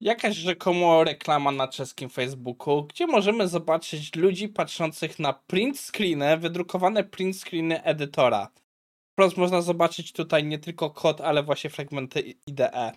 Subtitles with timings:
[0.00, 7.04] jakaś rzekomo reklama na czeskim Facebooku, gdzie możemy zobaczyć ludzi patrzących na print screeny, wydrukowane
[7.04, 8.48] print screeny edytora.
[9.12, 12.92] Wprost można zobaczyć tutaj nie tylko kod, ale właśnie fragmenty IDE.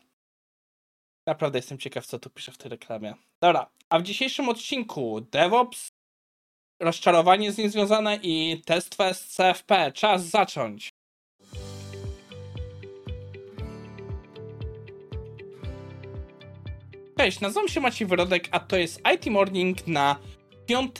[1.27, 3.13] Naprawdę jestem ciekaw, co tu pisze w tej reklamie.
[3.41, 5.87] Dobra, a w dzisiejszym odcinku DevOps,
[6.81, 9.91] rozczarowanie z nim związane i test fest CFP.
[9.91, 10.89] Czas zacząć.
[17.19, 20.19] Cześć, nazywam się Maciej Wyrodek, a to jest IT Morning na
[20.65, 20.91] 5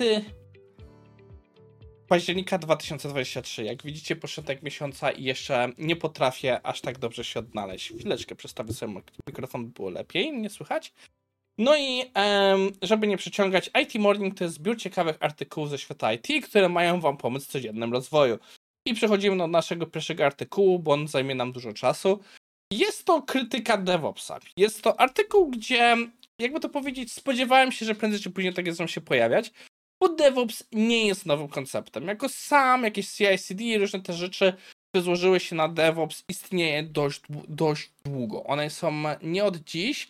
[2.08, 3.64] października 2023.
[3.64, 7.90] Jak widzicie, początek miesiąca i jeszcze nie potrafię aż tak dobrze się odnaleźć.
[7.90, 10.94] Chwileczkę przestawię sobie mikrofon, by było lepiej, nie słychać.
[11.58, 12.04] No i
[12.82, 17.02] żeby nie przeciągać, IT Morning to jest zbiór ciekawych artykułów ze świata IT, które mają
[17.02, 18.40] Wam pomóc w codziennym rozwoju.
[18.86, 22.20] I przechodzimy do naszego pierwszego artykułu, bo on zajmie nam dużo czasu.
[22.74, 24.40] Jest to krytyka DevOpsa.
[24.58, 25.96] Jest to artykuł, gdzie,
[26.40, 29.52] jakby to powiedzieć, spodziewałem się, że prędzej czy później takie są się pojawiać,
[30.02, 32.08] bo DevOps nie jest nowym konceptem.
[32.08, 34.54] Jako sam jakieś CI/CD i różne te rzeczy,
[34.90, 38.44] które złożyły się na DevOps, istnieje dość, dość długo.
[38.44, 40.08] One są nie od dziś.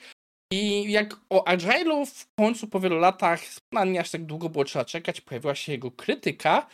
[0.53, 4.65] I jak o Agile'u w końcu po wielu latach, no nie aż tak długo było
[4.65, 6.67] trzeba czekać, pojawiła się jego krytyka,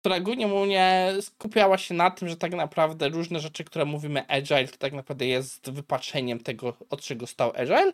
[0.00, 0.48] która głównie
[1.20, 5.26] skupiała się na tym, że tak naprawdę różne rzeczy, które mówimy Agile, to tak naprawdę
[5.26, 7.92] jest wypaczeniem tego, od czego stał Agile.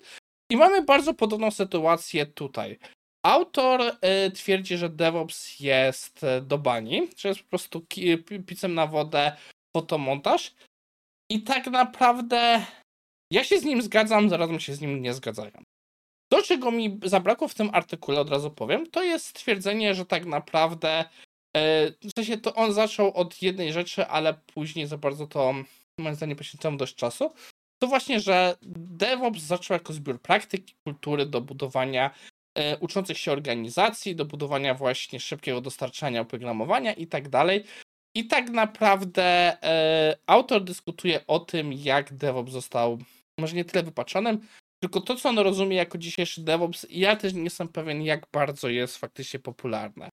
[0.50, 2.78] I mamy bardzo podobną sytuację tutaj.
[3.24, 7.86] Autor y, twierdzi, że DevOps jest y, do bani, że jest po prostu
[8.46, 9.36] picem na wodę,
[9.76, 10.54] fotomontaż.
[11.30, 12.66] I tak naprawdę
[13.32, 15.62] ja się z nim zgadzam, zarazem się z nim nie zgadzają.
[16.32, 20.24] To, czego mi zabrakło w tym artykule, od razu powiem, to jest stwierdzenie, że tak
[20.26, 21.04] naprawdę
[22.02, 25.54] w sensie to on zaczął od jednej rzeczy, ale później za bardzo to
[25.98, 27.32] moim zdaniem poświęcam dość czasu.
[27.78, 32.10] To właśnie, że DevOps zaczął jako zbiór praktyki, kultury do budowania
[32.54, 37.64] e, uczących się organizacji, do budowania właśnie szybkiego dostarczania oprogramowania i tak dalej.
[38.16, 39.22] I tak naprawdę
[39.62, 42.98] e, autor dyskutuje o tym, jak DevOps został
[43.40, 44.40] może nie tyle wypaczonym,
[44.82, 48.68] tylko to, co on rozumie jako dzisiejszy DevOps, ja też nie jestem pewien, jak bardzo
[48.68, 50.08] jest faktycznie popularne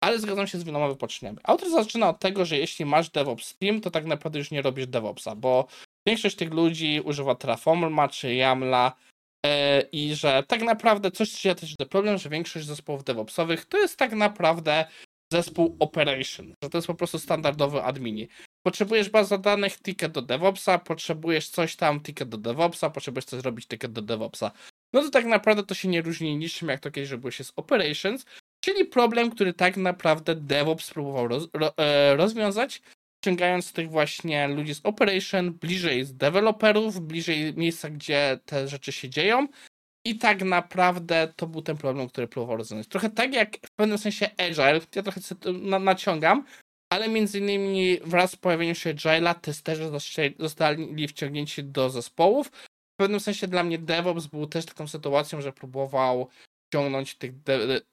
[0.00, 1.38] ale zgadzam się z wieloma wypoczniami.
[1.44, 4.86] Autor zaczyna od tego, że jeśli masz DevOps Team, to tak naprawdę już nie robisz
[4.86, 5.66] DevOpsa, bo
[6.06, 8.92] większość tych ludzi używa Terraforma czy YAMLa
[9.44, 9.50] yy,
[9.92, 13.96] i że tak naprawdę coś się też ten problem, że większość zespołów DevOpsowych to jest
[13.96, 14.84] tak naprawdę
[15.32, 18.28] zespół operation, że to jest po prostu standardowy admini.
[18.66, 23.66] Potrzebujesz bazę danych, ticket do DevOpsa, potrzebujesz coś tam, ticket do DevOpsa, potrzebujesz coś zrobić,
[23.66, 24.50] ticket do DevOpsa.
[24.92, 27.52] No to tak naprawdę to się nie różni niczym, jak to kiedyś robiło się z
[27.56, 28.24] operations,
[28.60, 32.82] Czyli problem, który tak naprawdę DevOps spróbował roz, ro, e, rozwiązać,
[33.24, 39.08] ściągając tych właśnie ludzi z operation, bliżej z deweloperów, bliżej miejsca, gdzie te rzeczy się
[39.08, 39.48] dzieją.
[40.04, 42.88] I tak naprawdę to był ten problem, który próbował rozwiązać.
[42.88, 45.20] Trochę tak jak w pewnym sensie Agile, ja trochę
[45.52, 46.44] na, naciągam,
[46.92, 49.90] ale między innymi wraz z pojawieniem się Agile'a testerzy
[50.38, 52.48] zostali wciągnięci do zespołów.
[52.94, 56.28] W pewnym sensie dla mnie DevOps był też taką sytuacją, że próbował
[56.74, 57.32] ciągnąć tych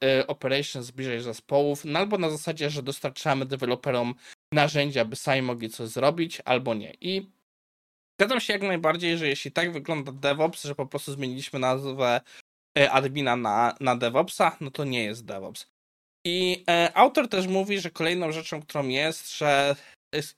[0.03, 4.15] e, operations bliżej zespołów, no albo na zasadzie, że dostarczamy deweloperom
[4.53, 6.93] narzędzia, by sami mogli coś zrobić, albo nie.
[7.01, 7.29] I
[8.19, 12.21] zgadzam się jak najbardziej, że jeśli tak wygląda DevOps, że po prostu zmieniliśmy nazwę
[12.77, 15.67] e, admina na, na DevOpsa, no to nie jest DevOps.
[16.25, 19.75] I e, autor też mówi, że kolejną rzeczą, którą jest, że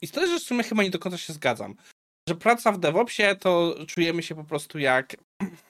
[0.02, 1.76] i to jest w sumie chyba nie do końca się zgadzam,
[2.30, 5.16] że praca w DevOpsie to czujemy się po prostu jak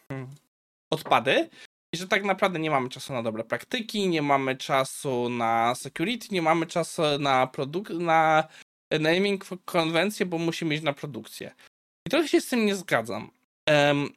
[0.94, 1.50] odpady,
[1.94, 6.28] i że tak naprawdę nie mamy czasu na dobre praktyki, nie mamy czasu na security,
[6.32, 8.48] nie mamy czasu na produkt, na
[9.00, 11.56] naming konwencję, bo musimy iść na produkcję.
[12.08, 13.32] I trochę się z tym nie zgadzam.
[13.70, 14.10] Um,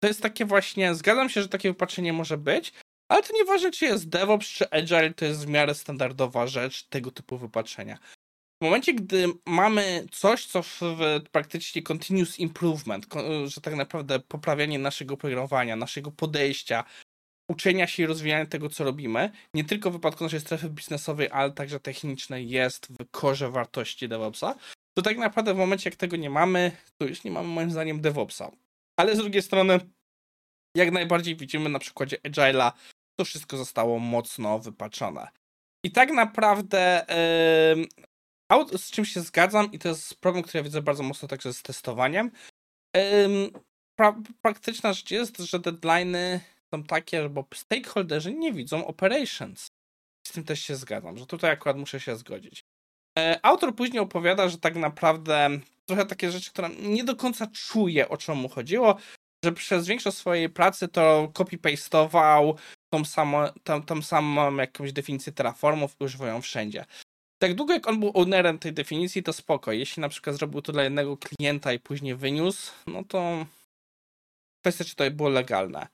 [0.00, 2.72] to jest takie właśnie, zgadzam się, że takie wypaczenie może być,
[3.08, 7.10] ale to nieważne, czy jest DevOps, czy Agile, to jest w miarę standardowa rzecz tego
[7.10, 7.98] typu wypaczenia.
[8.62, 13.06] W momencie, gdy mamy coś, co w, w praktycznie continuous improvement,
[13.46, 16.84] że tak naprawdę poprawianie naszego programowania, naszego podejścia,
[17.50, 21.52] uczenia się i rozwijania tego, co robimy, nie tylko w wypadku naszej strefy biznesowej, ale
[21.52, 24.54] także technicznej jest w korze wartości DevOpsa,
[24.96, 28.00] to tak naprawdę w momencie, jak tego nie mamy, to już nie mamy moim zdaniem
[28.00, 28.50] DevOpsa.
[28.96, 29.80] Ale z drugiej strony,
[30.76, 32.72] jak najbardziej widzimy na przykładzie Agile'a,
[33.18, 35.28] to wszystko zostało mocno wypaczone.
[35.84, 37.06] I tak naprawdę
[38.70, 41.52] yy, z czym się zgadzam i to jest problem, który ja widzę bardzo mocno także
[41.52, 42.30] z testowaniem.
[42.96, 43.50] Yy,
[43.98, 46.40] pra praktyczna rzecz jest, że deadline'y
[46.74, 49.66] są takie, bo stakeholderzy nie widzą operations.
[50.26, 52.64] Z tym też się zgadzam, że tutaj akurat muszę się zgodzić.
[53.18, 55.50] E, autor później opowiada, że tak naprawdę
[55.86, 58.96] trochę takie rzeczy, które nie do końca czuje, o czym mu chodziło,
[59.44, 62.54] że przez większość swojej pracy to copy-pastował
[62.92, 66.84] tą samą, tą, tą samą jakąś definicję terraformów używają wszędzie.
[67.42, 69.72] Tak długo jak on był ownerem tej definicji, to spoko.
[69.72, 73.46] Jeśli na przykład zrobił to dla jednego klienta i później wyniósł, no to
[74.64, 75.88] kwestia, czy to było legalne.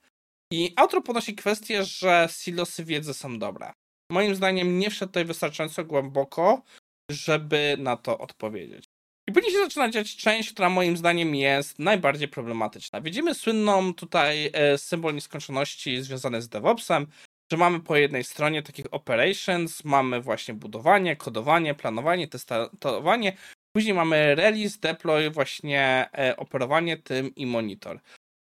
[0.52, 3.72] I autor podnosi kwestię, że silosy wiedzy są dobre.
[4.12, 6.62] Moim zdaniem nie wszedł tutaj wystarczająco głęboko,
[7.10, 8.84] żeby na to odpowiedzieć.
[9.28, 13.00] I później się zaczyna dziać część, która moim zdaniem jest najbardziej problematyczna.
[13.00, 17.06] Widzimy słynną tutaj e, symbol nieskończoności związany z DevOpsem,
[17.52, 23.36] że mamy po jednej stronie takich operations, mamy właśnie budowanie, kodowanie, planowanie, testowanie,
[23.76, 28.00] później mamy release, deploy, właśnie e, operowanie tym i monitor.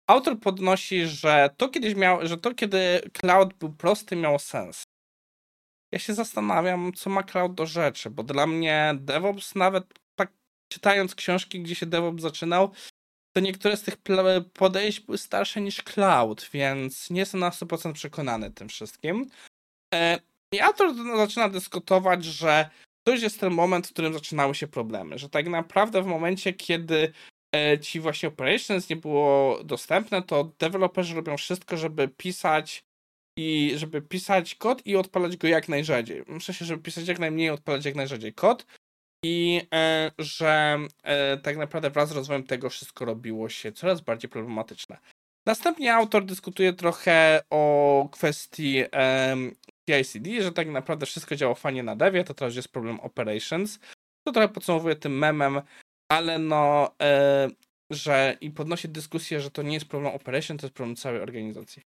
[0.06, 4.82] Autor podnosi, że to kiedyś miał, że to kiedy cloud był prosty miało sens.
[5.92, 9.84] Ja się zastanawiam, co ma cloud do rzeczy, bo dla mnie DevOps nawet
[10.16, 10.32] tak
[10.68, 12.72] czytając książki, gdzie się DevOps zaczynał,
[13.32, 13.96] to niektóre z tych
[14.54, 19.30] podejść były starsze niż cloud, więc nie jestem na 100% przekonany tym wszystkim.
[19.94, 20.20] E,
[20.52, 22.70] I autor zaczyna dyskutować, że
[23.06, 26.52] to już jest ten moment, w którym zaczynały się problemy, że tak naprawdę w momencie,
[26.52, 27.12] kiedy
[27.80, 32.84] ci właśnie operations nie było dostępne, to deweloperzy robią wszystko, żeby pisać
[33.38, 36.22] i żeby pisać kod i odpalać go jak najrzadziej.
[36.28, 38.66] Myślę, żeby pisać jak najmniej, odpalać jak najrzadziej kod
[39.24, 44.30] i e, że e, tak naprawdę wraz z rozwojem tego wszystko robiło się coraz bardziej
[44.30, 44.98] problematyczne.
[45.46, 49.36] Następnie autor dyskutuje trochę o kwestii e,
[49.90, 53.78] CI/CD, że tak naprawdę wszystko działa fajnie na devie, to teraz jest problem operations.
[54.26, 55.60] To trochę podsumowuje tym memem,
[56.14, 57.48] ale no, e,
[57.90, 61.82] że i podnosi dyskusję, że to nie jest problem operations, to jest problem całej organizacji.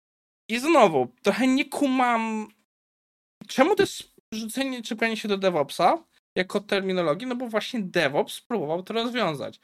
[0.49, 2.47] I znowu, trochę nie kumam,
[3.47, 6.03] czemu to jest rzucenie, czepianie się do DevOpsa,
[6.37, 9.59] jako terminologii, no bo właśnie DevOps próbował to rozwiązać.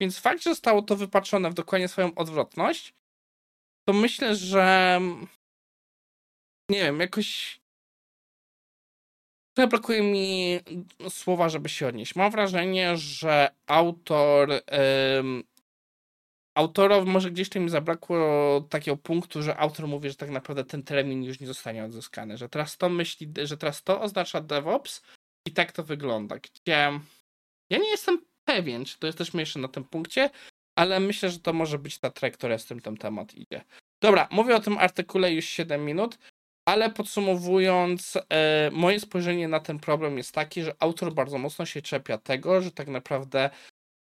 [0.00, 2.94] Więc fakt, że zostało to wypatrzone w dokładnie swoją odwrotność,
[3.88, 5.00] to myślę, że
[6.70, 7.60] nie wiem, jakoś
[9.58, 10.60] trochę brakuje mi
[11.08, 12.16] słowa, żeby się odnieść.
[12.16, 15.42] Mam wrażenie, że autor um,
[16.54, 18.18] autorowi może gdzieś tam mi zabrakło
[18.70, 22.48] takiego punktu, że autor mówi, że tak naprawdę ten termin już nie zostanie odzyskany, że
[22.48, 25.02] teraz to myśli, że teraz to oznacza DevOps,
[25.48, 27.00] i tak to wygląda, gdzie
[27.70, 30.30] ja nie jestem pewien, czy to jesteśmy jeszcze na tym punkcie,
[30.76, 33.64] ale myślę, że to może być ta trajektoria, z tym ten temat idzie.
[34.02, 36.18] Dobra, mówię o tym artykule już 7 minut,
[36.68, 41.82] ale podsumowując, e, moje spojrzenie na ten problem jest takie, że autor bardzo mocno się
[41.82, 43.50] czepia tego, że tak naprawdę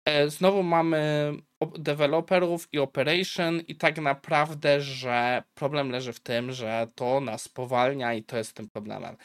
[0.06, 1.32] e, znowu mamy
[1.80, 8.14] deweloperów i operation i tak naprawdę, że problem leży w tym, że to nas powalnia
[8.14, 9.18] i to jest tym problemem.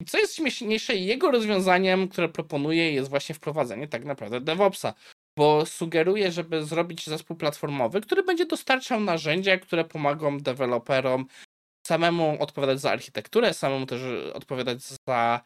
[0.00, 4.94] I co jest śmieszniejsze, jego rozwiązaniem, które proponuje, jest właśnie wprowadzenie tak naprawdę DevOpsa,
[5.38, 11.26] bo sugeruje, żeby zrobić zespół platformowy, który będzie dostarczał narzędzia, które pomogą deweloperom
[11.86, 14.02] samemu odpowiadać za architekturę, samemu też
[14.34, 15.40] odpowiadać za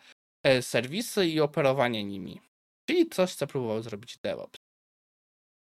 [0.44, 2.41] e, serwisy i operowanie nimi.
[2.88, 4.59] Czyli coś, co próbował zrobić DevOps.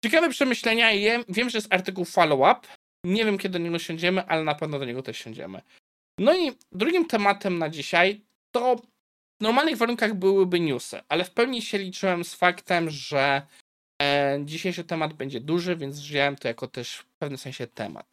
[0.06, 0.89] Ciekawe przemyślenia.
[1.30, 2.68] Wiem, że jest artykuł follow-up.
[3.06, 5.62] Nie wiem, kiedy do niego siądziemy, ale na pewno do niego też siądziemy.
[6.19, 8.75] No i drugim tematem na dzisiaj to
[9.42, 13.48] w normalnych warunkach byłyby newsy, ale w pełni się liczyłem z faktem, że
[14.01, 18.06] e, dzisiejszy temat będzie duży, więc wziąłem to jako też w pewnym sensie temat.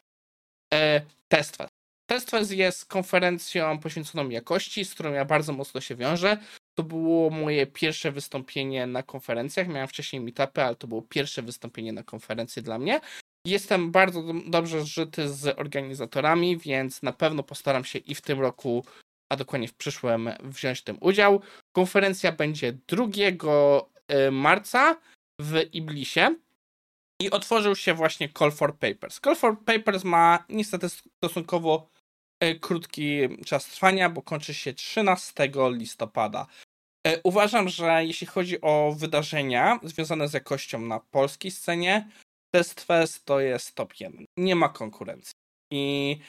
[0.73, 1.82] E, TestFest.
[2.05, 6.37] TestFest jest konferencją poświęconą jakości, z którą ja bardzo mocno się wiążę.
[6.75, 9.67] To było moje pierwsze wystąpienie na konferencjach.
[9.67, 12.99] Miałem wcześniej meetupy, ale to było pierwsze wystąpienie na konferencji dla mnie.
[13.47, 18.83] Jestem bardzo dobrze zżyty z organizatorami, więc na pewno postaram się i w tym roku
[19.33, 21.41] a dokładnie w przyszłym wziąć w tym udział.
[21.71, 23.05] Konferencja będzie 2
[24.07, 24.97] e, marca
[25.41, 26.35] w Iblisie
[27.23, 29.19] i otworzył się właśnie Call for Papers.
[29.19, 31.89] Call for Papers ma niestety stosunkowo
[32.39, 36.47] e, krótki czas trwania, bo kończy się 13 listopada.
[37.07, 42.09] E, uważam, że jeśli chodzi o wydarzenia związane z jakością na polskiej scenie,
[42.55, 44.25] TestFest to jest top 1.
[44.37, 45.33] Nie ma konkurencji.
[45.71, 46.19] I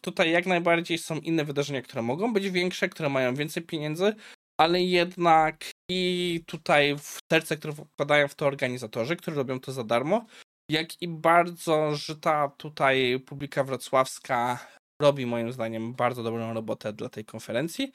[0.00, 4.14] Tutaj jak najbardziej są inne wydarzenia, które mogą być większe, które mają więcej pieniędzy,
[4.60, 9.84] ale jednak i tutaj w serce, które wkładają w to organizatorzy, którzy robią to za
[9.84, 10.26] darmo,
[10.70, 14.66] jak i bardzo żyta tutaj publika wrocławska
[15.02, 17.92] robi moim zdaniem bardzo dobrą robotę dla tej konferencji,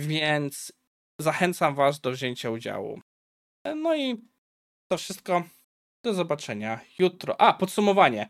[0.00, 0.72] więc
[1.20, 3.00] zachęcam Was do wzięcia udziału.
[3.76, 4.16] No i
[4.92, 5.42] to wszystko.
[6.04, 7.40] Do zobaczenia jutro.
[7.40, 8.28] A, podsumowanie.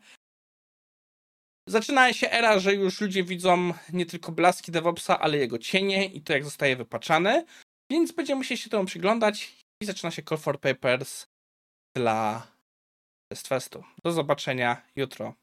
[1.69, 6.23] Zaczyna się era, że już ludzie widzą nie tylko blaski DevOpsa, ale jego cienie i
[6.23, 7.45] to jak zostaje wypaczany,
[7.92, 11.26] więc będziemy musieli się temu przyglądać i zaczyna się Call for Papers
[11.96, 12.46] dla
[13.28, 13.84] Testfestu.
[14.04, 15.34] Do zobaczenia jutro.